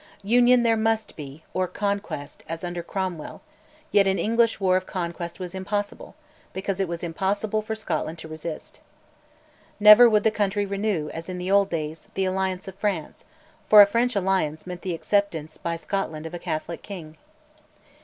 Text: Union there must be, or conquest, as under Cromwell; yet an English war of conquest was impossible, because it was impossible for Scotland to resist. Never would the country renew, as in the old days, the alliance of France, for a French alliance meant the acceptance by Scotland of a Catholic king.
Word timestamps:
Union 0.23 0.63
there 0.63 0.75
must 0.75 1.15
be, 1.15 1.43
or 1.53 1.67
conquest, 1.67 2.43
as 2.49 2.63
under 2.63 2.81
Cromwell; 2.81 3.43
yet 3.91 4.07
an 4.07 4.17
English 4.17 4.59
war 4.59 4.75
of 4.75 4.87
conquest 4.87 5.39
was 5.39 5.53
impossible, 5.53 6.15
because 6.53 6.79
it 6.79 6.87
was 6.87 7.03
impossible 7.03 7.61
for 7.61 7.75
Scotland 7.75 8.17
to 8.17 8.27
resist. 8.27 8.79
Never 9.79 10.09
would 10.09 10.23
the 10.23 10.31
country 10.31 10.65
renew, 10.65 11.09
as 11.11 11.29
in 11.29 11.37
the 11.37 11.51
old 11.51 11.69
days, 11.69 12.07
the 12.15 12.25
alliance 12.25 12.67
of 12.67 12.73
France, 12.79 13.25
for 13.69 13.83
a 13.83 13.85
French 13.85 14.15
alliance 14.15 14.65
meant 14.65 14.81
the 14.81 14.95
acceptance 14.95 15.57
by 15.59 15.77
Scotland 15.77 16.25
of 16.25 16.33
a 16.33 16.39
Catholic 16.39 16.81
king. 16.81 17.15